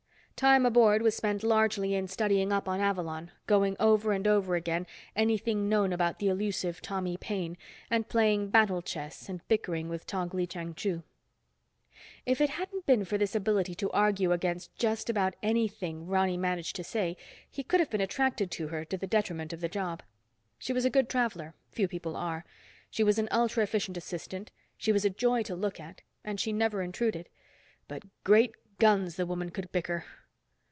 [0.35, 4.87] Time aboard was spent largely in studying up on Avalon, going over and over again
[5.15, 7.55] anything known about the elusive Tommy Paine,
[7.91, 11.03] and playing Battle Chess and bickering with Tog Lee Chang Chu.
[12.25, 16.75] If it hadn't been for this ability to argue against just about anything Ronny managed
[16.77, 20.01] to say, he could have been attracted to her to the detriment of the job.
[20.57, 22.45] She was a good traveler, few people are;
[22.89, 26.51] she was an ultra efficient assistant; she was a joy to look at; and she
[26.51, 27.29] never intruded.
[27.87, 30.03] But, Great Guns, the woman could bicker.